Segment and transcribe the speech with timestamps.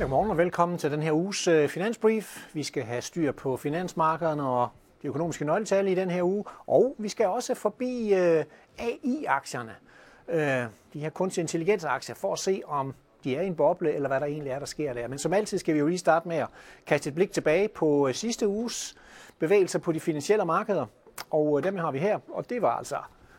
[0.00, 2.48] Godmorgen og velkommen til den her uges øh, finansbrief.
[2.52, 4.68] Vi skal have styr på finansmarkederne og
[5.02, 8.44] de økonomiske nøgletal i den her uge, og vi skal også forbi øh,
[8.78, 9.74] AI-aktierne,
[10.28, 12.94] øh, de her kunstig intelligens-aktier, for at se om
[13.24, 15.08] de er i en boble, eller hvad der egentlig er, der sker der.
[15.08, 16.48] Men som altid skal vi jo lige starte med at
[16.86, 18.96] kaste et blik tilbage på sidste uges
[19.38, 20.86] bevægelser på de finansielle markeder,
[21.30, 22.96] og dem har vi her, og det var altså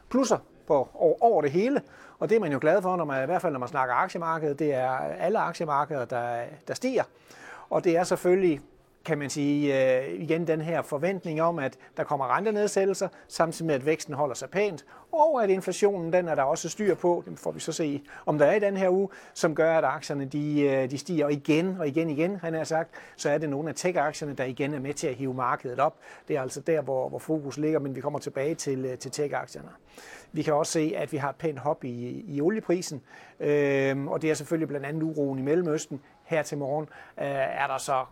[0.10, 0.38] plusser
[0.72, 1.82] på over det hele.
[2.20, 3.96] Og det er man jo glad for, når man, i hvert fald når man snakker
[3.96, 4.60] aktiemarkedet.
[4.60, 4.92] Det er
[5.28, 7.04] alle aktiemarkeder, der, der stiger.
[7.70, 8.62] Og det er selvfølgelig
[9.06, 13.76] kan man sige, øh, igen den her forventning om, at der kommer rentenedsættelser, samtidig med,
[13.76, 17.40] at væksten holder sig pænt, og at inflationen, den er der også styr på, det
[17.40, 20.26] får vi så se, om der er i den her uge, som gør, at aktierne
[20.26, 23.50] de, øh, de stiger, og igen og igen igen, han har sagt, så er det
[23.50, 25.98] nogle af tech-aktierne, der igen er med til at hive markedet op.
[26.28, 29.12] Det er altså der, hvor, hvor fokus ligger, men vi kommer tilbage til, øh, til
[29.12, 29.70] tech-aktierne.
[30.32, 33.02] Vi kan også se, at vi har et pænt hop i, i olieprisen,
[33.40, 36.02] øh, og det er selvfølgelig blandt andet uroen i Mellemøsten.
[36.24, 36.86] Her til morgen
[37.20, 37.26] øh,
[37.62, 38.06] er der så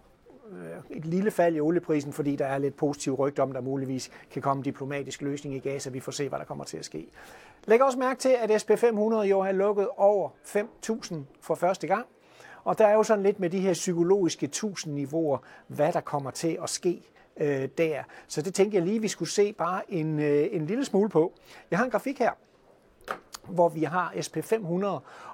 [0.51, 4.11] Øh, et lille fald i olieprisen, fordi der er lidt positiv rygt om, der muligvis
[4.31, 5.89] kan komme en diplomatisk løsning i Gaza.
[5.89, 7.07] Vi får se, hvad der kommer til at ske.
[7.65, 12.05] Læg også mærke til, at SP500 jo har lukket over 5.000 for første gang.
[12.63, 16.31] Og der er jo sådan lidt med de her psykologiske 1000 niveauer, hvad der kommer
[16.31, 17.01] til at ske
[17.37, 18.03] øh, der.
[18.27, 21.33] Så det tænker jeg lige, vi skulle se bare en, øh, en lille smule på.
[21.71, 22.31] Jeg har en grafik her,
[23.43, 24.85] hvor vi har SP500,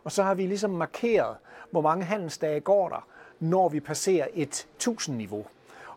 [0.03, 1.37] og så har vi ligesom markeret,
[1.71, 3.07] hvor mange handelsdage går der
[3.39, 5.45] når vi passerer et 1000-niveau.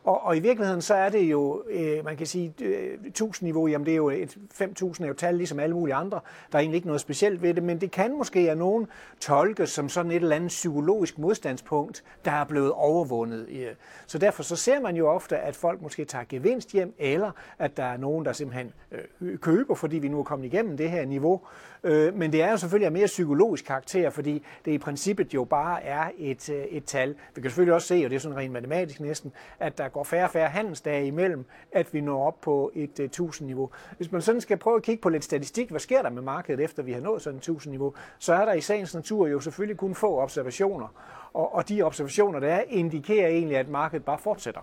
[0.08, 3.86] Og, og i virkeligheden så er det jo, øh, man kan sige, øh, 1000-niveau, jamen
[3.86, 6.20] det er jo øh, et 5000 er jo tal ligesom alle mulige andre.
[6.52, 8.86] Der er egentlig ikke noget specielt ved det, men det kan måske af nogen
[9.20, 13.46] tolkes som sådan et eller andet psykologisk modstandspunkt, der er blevet overvundet.
[13.48, 13.66] Øh.
[14.06, 17.76] Så derfor så ser man jo ofte, at folk måske tager gevinst hjem, eller at
[17.76, 18.72] der er nogen, der simpelthen
[19.20, 21.40] øh, køber, fordi vi nu er kommet igennem det her niveau.
[21.84, 25.44] Øh, men det er jo selvfølgelig af mere psykologisk karakter, fordi det i princippet jo
[25.44, 27.14] bare er et, øh, et tal.
[27.34, 30.04] Vi kan selvfølgelig også se, og det er sådan rent matematisk næsten, at der går
[30.04, 33.70] færre og færre handelsdage imellem, at vi når op på et øh, 1000-niveau.
[33.96, 36.64] Hvis man sådan skal prøve at kigge på lidt statistik, hvad sker der med markedet,
[36.64, 39.76] efter vi har nået sådan et 1000-niveau, så er der i sagens natur jo selvfølgelig
[39.76, 40.88] kun få observationer.
[41.32, 44.60] Og, og de observationer, der er, indikerer egentlig, at markedet bare fortsætter.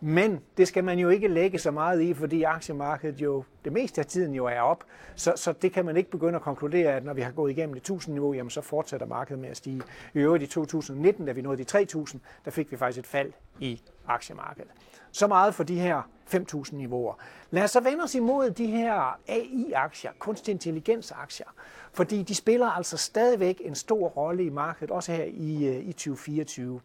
[0.00, 4.00] Men det skal man jo ikke lægge så meget i, fordi aktiemarkedet jo det meste
[4.00, 4.84] af tiden jo er op.
[5.14, 7.74] Så, så det kan man ikke begynde at konkludere, at når vi har gået igennem
[7.74, 9.82] det 1000 niveau, jamen så fortsætter markedet med at stige.
[10.14, 13.32] I øvrigt i 2019, da vi nåede de 3000, der fik vi faktisk et fald
[13.60, 14.70] i aktiemarkedet.
[15.12, 16.02] Så meget for de her
[16.34, 17.14] 5.000 niveauer.
[17.50, 21.46] Lad os så vende os imod de her AI-aktier, kunstig intelligens-aktier,
[21.92, 25.92] fordi de spiller altså stadigvæk en stor rolle i markedet, også her i, øh, i
[25.92, 26.80] 2024,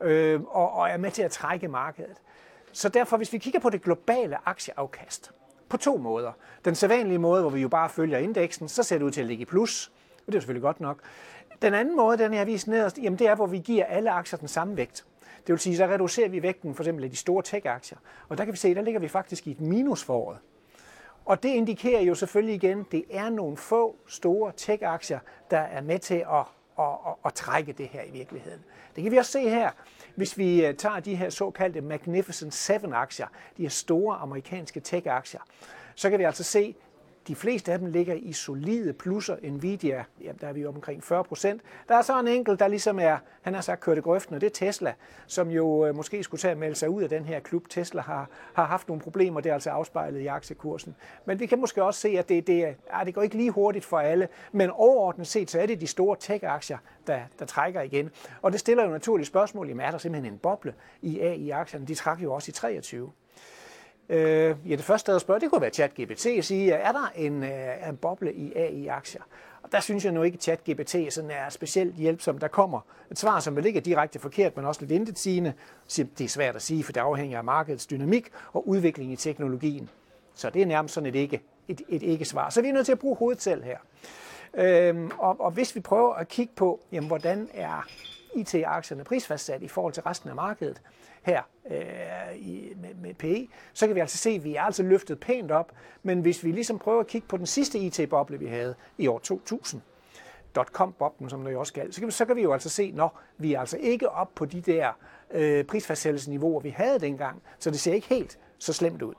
[0.00, 2.16] øh, og, og er med til at trække markedet.
[2.74, 5.32] Så derfor, hvis vi kigger på det globale aktieafkast,
[5.68, 6.32] på to måder.
[6.64, 9.26] Den sædvanlige måde, hvor vi jo bare følger indeksen, så ser det ud til at
[9.26, 9.92] ligge i plus,
[10.26, 10.98] og det er selvfølgelig godt nok.
[11.62, 14.38] Den anden måde, den er vist nederst, jamen det er, hvor vi giver alle aktier
[14.38, 15.04] den samme vægt.
[15.46, 17.98] Det vil sige, så reducerer vi vægten for eksempel af de store tech-aktier.
[18.28, 20.38] Og der kan vi se, der ligger vi faktisk i et minus for året.
[21.24, 25.18] Og det indikerer jo selvfølgelig igen, det er nogle få store tech-aktier,
[25.50, 26.44] der er med til at,
[26.78, 28.60] at, at, at trække det her i virkeligheden.
[28.96, 29.70] Det kan vi også se her.
[30.14, 33.26] Hvis vi øh, tager de her såkaldte Magnificent Seven aktier,
[33.56, 35.40] de her store amerikanske tech-aktier,
[35.94, 36.74] så kan vi altså se,
[37.28, 39.36] de fleste af dem ligger i solide plusser.
[39.42, 41.62] Nvidia, jamen, der er vi omkring 40 procent.
[41.88, 44.40] Der er så en enkelt, der ligesom er, han har sagt, kørt i grøften, og
[44.40, 44.94] det er Tesla,
[45.26, 47.68] som jo øh, måske skulle tage at melde sig ud af den her klub.
[47.68, 50.96] Tesla har, har haft nogle problemer, det er altså afspejlet i aktiekursen.
[51.24, 53.50] Men vi kan måske også se, at det, det, ja, ah, det går ikke lige
[53.50, 57.80] hurtigt for alle, men overordnet set, så er det de store tech-aktier, der, der trækker
[57.80, 58.10] igen.
[58.42, 61.86] Og det stiller jo naturligt spørgsmål, jamen er der simpelthen en boble i AI-aktierne?
[61.86, 63.10] De trækker jo også i 23.
[64.08, 67.12] Øh, ja, det første sted at spørge, det kunne være ChatGPT og sige, er der
[67.16, 69.22] en, øh, en boble i AI-aktier?
[69.62, 72.38] Og der synes jeg nu ikke, at ChatGPT sådan er specielt hjælpsom.
[72.38, 75.52] Der kommer et svar, som vel ikke er direkte forkert, men også lidt intetsigende.
[75.96, 79.90] Det er svært at sige, for det afhænger af markedets dynamik og udvikling i teknologien.
[80.34, 82.50] Så det er nærmest sådan et ikke, et, et ikke-svar.
[82.50, 83.78] Så vi er nødt til at bruge hovedet selv her.
[84.54, 87.86] Øhm, og, og hvis vi prøver at kigge på, jamen, hvordan er
[88.34, 90.82] IT-aktierne prisfastsat i forhold til resten af markedet
[91.24, 94.82] her øh, i, med, med PE, så kan vi altså se, at vi er altså
[94.82, 95.72] løftet pænt op.
[96.02, 99.18] Men hvis vi ligesom prøver at kigge på den sidste IT-boble, vi havde i år
[99.18, 99.82] 2000,
[100.54, 102.94] dotcom-boblen, som det jo også skal, så kan, vi, så kan vi jo altså se,
[102.98, 104.92] at vi er altså ikke op på de der
[105.30, 109.14] øh, prisfastsættelsesniveauer, vi havde dengang, så det ser ikke helt så slemt ud.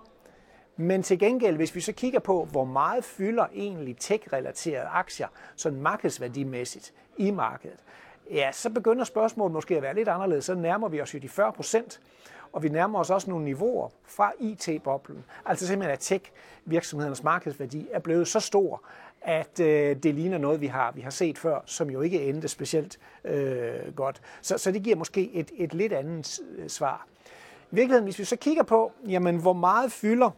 [0.78, 5.81] Men til gengæld, hvis vi så kigger på, hvor meget fylder egentlig tech-relaterede aktier, sådan
[5.81, 7.80] markedsværdimæssigt i markedet,
[8.31, 10.45] ja, så begynder spørgsmålet måske at være lidt anderledes.
[10.45, 12.00] Så nærmer vi os jo de 40 procent,
[12.54, 15.25] og vi nærmer os også nogle niveauer fra IT-boblen.
[15.45, 18.83] Altså simpelthen, at tech-virksomhedernes markedsværdi er blevet så stor,
[19.22, 22.48] at øh, det ligner noget, vi har, vi har set før, som jo ikke endte
[22.48, 24.22] specielt øh, godt.
[24.42, 27.07] Så, så det giver måske et, et lidt andet øh, svar.
[27.71, 30.30] I virkeligheden, hvis vi så kigger på, jamen, hvor meget fylder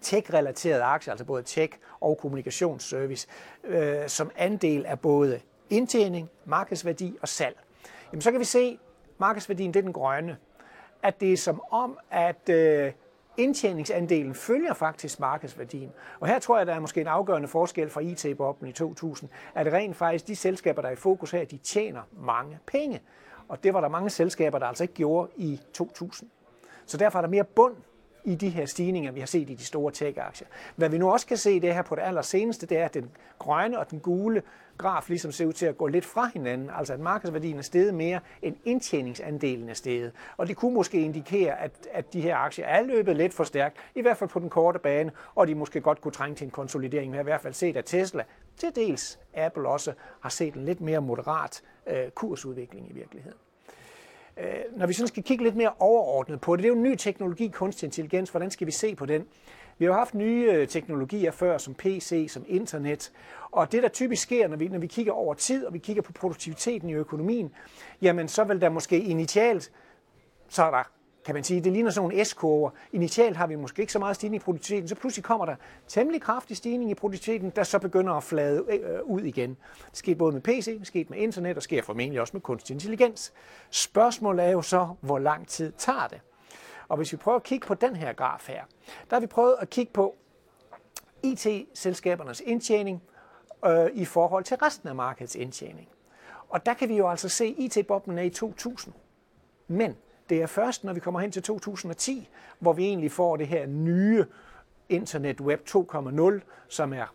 [0.00, 3.28] tech-relaterede aktier, altså både tech og kommunikationsservice,
[3.64, 5.40] øh, som andel af både
[5.72, 7.56] indtjening, markedsværdi og salg.
[8.12, 10.36] Jamen, så kan vi se, at markedsværdien det er den grønne.
[11.02, 12.92] At det er som om, at øh,
[13.36, 15.92] indtjeningsandelen følger faktisk markedsværdien.
[16.20, 19.72] Og her tror jeg, der er måske en afgørende forskel fra IT-boblen i 2000, at
[19.72, 23.00] rent faktisk de selskaber, der er i fokus her, de tjener mange penge.
[23.48, 26.30] Og det var der mange selskaber, der altså ikke gjorde i 2000.
[26.86, 27.74] Så derfor er der mere bund
[28.24, 30.46] i de her stigninger, vi har set i de store tech-aktier.
[30.76, 33.10] Hvad vi nu også kan se det her på det allerseneste, det er, at den
[33.38, 34.42] grønne og den gule
[34.78, 37.94] graf ligesom ser ud til at gå lidt fra hinanden, altså at markedsværdien er steget
[37.94, 40.12] mere end indtjeningsandelen er steget.
[40.36, 43.76] Og det kunne måske indikere, at, at de her aktier er løbet lidt for stærkt,
[43.94, 46.50] i hvert fald på den korte bane, og de måske godt kunne trænge til en
[46.50, 47.12] konsolidering.
[47.12, 48.24] Vi har i hvert fald set, at Tesla,
[48.56, 53.38] til dels Apple også, har set en lidt mere moderat øh, kursudvikling i virkeligheden.
[54.36, 54.46] Øh,
[54.76, 56.96] når vi sådan skal kigge lidt mere overordnet på det, det er jo en ny
[56.96, 59.26] teknologi, kunstig intelligens, hvordan skal vi se på den?
[59.78, 63.12] Vi har jo haft nye øh, teknologier før, som PC, som internet,
[63.50, 66.02] og det der typisk sker, når vi, når vi kigger over tid, og vi kigger
[66.02, 67.54] på produktiviteten i økonomien,
[68.02, 69.72] jamen så vil der måske initialt,
[70.48, 70.90] så er der
[71.24, 71.60] kan man sige.
[71.60, 72.70] Det ligner sådan nogle S-kurver.
[72.92, 75.56] Initialt har vi måske ikke så meget stigning i produktiviteten, så pludselig kommer der
[75.88, 79.50] temmelig kraftig stigning i produktiviteten, der så begynder at flade øh, øh ud igen.
[79.90, 82.74] Det sker både med PC, det sker med internet, og sker formentlig også med kunstig
[82.74, 83.32] intelligens.
[83.70, 86.20] Spørgsmålet er jo så, hvor lang tid tager det?
[86.88, 88.64] Og hvis vi prøver at kigge på den her graf her,
[89.10, 90.14] der har vi prøvet at kigge på
[91.22, 93.02] IT-selskabernes indtjening
[93.66, 95.88] øh, i forhold til resten af markedets indtjening.
[96.48, 98.94] Og der kan vi jo altså se, at IT-boblen er i 2000.
[99.68, 99.96] Men
[100.32, 103.66] det er først, når vi kommer hen til 2010, hvor vi egentlig får det her
[103.66, 104.24] nye
[104.88, 107.06] internet web 2.0, som er,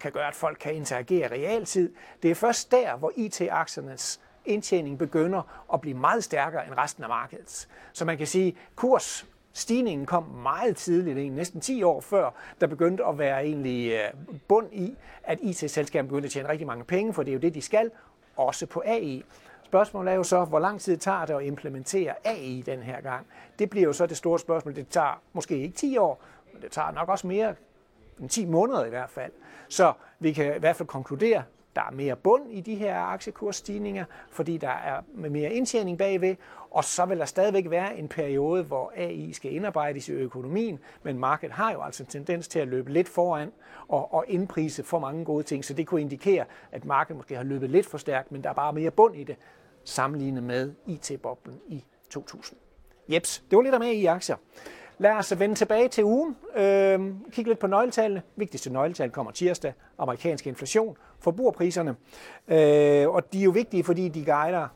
[0.00, 1.92] kan gøre, at folk kan interagere i realtid.
[2.22, 7.08] Det er først der, hvor IT-aktiernes indtjening begynder at blive meget stærkere end resten af
[7.08, 7.68] markedet.
[7.92, 12.30] Så man kan sige, at kurs Stigningen kom meget tidligt, næsten 10 år før,
[12.60, 14.10] der begyndte at være egentlig øh,
[14.48, 17.54] bund i, at IT-selskaberne begyndte at tjene rigtig mange penge, for det er jo det,
[17.54, 17.90] de skal,
[18.36, 19.24] også på AI.
[19.70, 23.26] Spørgsmålet er jo så, hvor lang tid tager det at implementere AI den her gang?
[23.58, 24.76] Det bliver jo så det store spørgsmål.
[24.76, 26.22] Det tager måske ikke 10 år,
[26.52, 27.54] men det tager nok også mere
[28.20, 29.32] end 10 måneder i hvert fald.
[29.68, 31.42] Så vi kan i hvert fald konkludere,
[31.76, 36.36] der er mere bund i de her aktiekursstigninger, fordi der er med mere indtjening bagved,
[36.70, 41.18] og så vil der stadigvæk være en periode, hvor AI skal indarbejdes i økonomien, men
[41.18, 43.52] markedet har jo altså en tendens til at løbe lidt foran
[43.88, 47.42] og, og indprise for mange gode ting, så det kunne indikere, at markedet måske har
[47.42, 49.36] løbet lidt for stærkt, men der er bare mere bund i det,
[49.84, 52.58] sammenlignet med IT-boblen i 2000.
[53.08, 54.36] Jeps, det var lidt om med i aktier.
[54.98, 56.36] Lad os vende tilbage til ugen.
[56.56, 57.00] Øh,
[57.32, 58.22] kig lidt på nøgletallene.
[58.36, 59.72] Vigtigste nøgletal kommer tirsdag.
[59.98, 60.96] Amerikansk inflation.
[61.20, 61.96] Forbrugerpriserne.
[62.48, 64.68] Øh, og de er jo vigtige, fordi de guider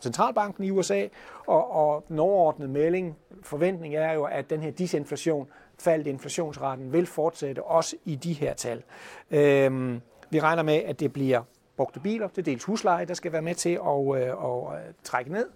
[0.00, 1.06] centralbanken i USA,
[1.46, 7.06] og, og den overordnede melding, forventning er jo, at den her disinflation, faldt inflationsraten, vil
[7.06, 8.82] fortsætte også i de her tal.
[9.30, 10.00] Øhm,
[10.30, 11.42] vi regner med, at det bliver
[11.78, 14.94] brugte biler, det er dels husleje, der skal være med til at, øh, at, øh,
[15.04, 15.46] trække ned.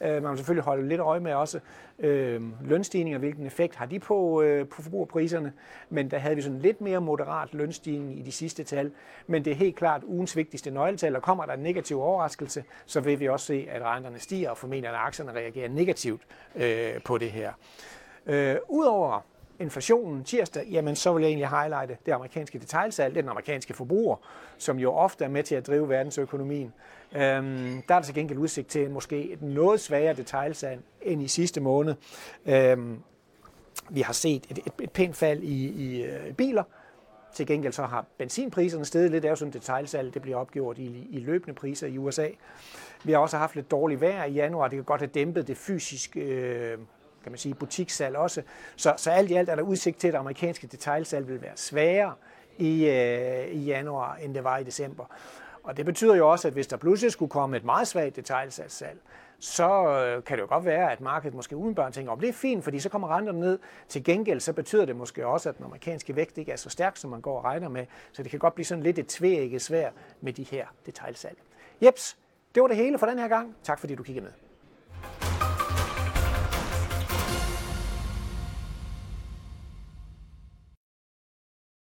[0.00, 1.60] Øh, man vil selvfølgelig holde lidt øje med også
[1.98, 5.52] øh, lønstigninger, hvilken effekt har de på, øh, på forbrugerpriserne,
[5.88, 8.92] men der havde vi sådan lidt mere moderat lønstigning i de sidste tal,
[9.26, 13.00] men det er helt klart ugens vigtigste nøgletal, og kommer der en negativ overraskelse, så
[13.00, 16.22] vil vi også se, at renterne stiger, og formentlig at aktierne reagerer negativt
[16.56, 17.52] øh, på det her.
[18.26, 19.20] Øh, Udover
[19.60, 24.16] inflationen tirsdag, jamen så vil jeg egentlig highlighte det amerikanske detailsalg, den amerikanske forbruger,
[24.58, 26.72] som jo ofte er med til at drive verdensøkonomien.
[27.12, 31.28] Øhm, der er der til gengæld udsigt til måske et noget svagere detailsalg end i
[31.28, 31.94] sidste måned.
[32.46, 32.98] Øhm,
[33.90, 36.62] vi har set et, et, et pænt fald i, i uh, biler.
[37.34, 39.22] Til gengæld så har benzinpriserne steget lidt.
[39.22, 42.28] Det er jo sådan et detaljsalg, det bliver opgjort i, i løbende priser i USA.
[43.04, 44.68] Vi har også haft lidt dårligt vejr i januar.
[44.68, 46.78] Det kan godt have dæmpet det fysiske øh,
[47.22, 48.42] kan man sige, butikssalg også.
[48.76, 52.14] Så, så alt i alt er der udsigt til, at amerikanske detailsalg vil være sværere
[52.58, 55.04] i, øh, i januar, end det var i december.
[55.62, 58.98] Og det betyder jo også, at hvis der pludselig skulle komme et meget svagt detailsalgssalg,
[59.38, 62.32] så øh, kan det jo godt være, at markedet måske umiddelbart tænker, om det er
[62.32, 63.58] fint, fordi så kommer renterne ned.
[63.88, 66.96] Til gengæld så betyder det måske også, at den amerikanske vægt ikke er så stærk,
[66.96, 67.86] som man går og regner med.
[68.12, 71.38] Så det kan godt blive sådan lidt et tvækket svær med de her detailsalg.
[71.82, 72.16] Jeps,
[72.54, 73.56] det var det hele for den her gang.
[73.62, 74.49] Tak fordi du kiggede med.